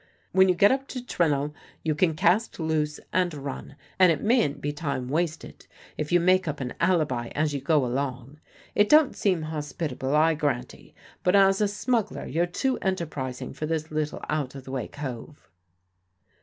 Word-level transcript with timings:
When 0.31 0.49
you 0.49 0.55
get 0.55 0.71
up 0.71 0.87
to 0.87 0.99
Trenowl 0.99 1.53
you 1.83 1.93
can 1.93 2.15
cast 2.15 2.59
loose 2.59 2.99
and 3.13 3.31
run, 3.35 3.75
and 3.99 4.11
it 4.11 4.19
mayn't 4.23 4.59
be 4.59 4.73
time 4.73 5.09
wasted 5.09 5.67
if 5.95 6.11
you 6.11 6.19
make 6.19 6.47
up 6.47 6.59
an 6.59 6.73
alibi 6.81 7.27
as 7.35 7.53
you 7.53 7.61
go 7.61 7.85
along. 7.85 8.39
It 8.73 8.89
don't 8.89 9.15
seem 9.15 9.43
hospitable, 9.43 10.15
I 10.15 10.33
grant 10.33 10.73
ee, 10.73 10.95
but 11.21 11.35
as 11.35 11.61
a 11.61 11.67
smuggler 11.67 12.25
you're 12.25 12.47
too 12.47 12.79
enterprising 12.79 13.53
for 13.53 13.67
this 13.67 13.91
little 13.91 14.23
out 14.27 14.55
o' 14.55 14.59
the 14.59 14.71
way 14.71 14.87
cove." 14.87 15.47